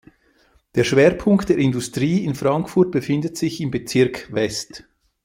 Der 0.73 0.83
Schwerpunkt 0.83 1.49
der 1.49 1.59
Industrie 1.59 2.25
in 2.25 2.33
Frankfurt 2.33 2.89
befindet 2.91 3.37
sich 3.37 3.61
im 3.61 3.69
Bezirk 3.69 4.33
West. 4.33 4.85